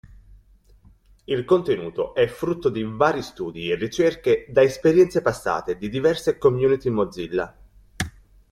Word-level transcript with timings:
Il 1.25 1.45
contenuto 1.45 2.15
è 2.15 2.25
frutto 2.25 2.69
di 2.69 2.81
vari 2.81 3.21
studi 3.21 3.69
e 3.69 3.75
ricerche 3.75 4.47
da 4.49 4.63
esperienze 4.63 5.21
passate 5.21 5.77
di 5.77 5.89
diverse 5.89 6.39
community 6.39 6.89
Mozilla. 6.89 7.55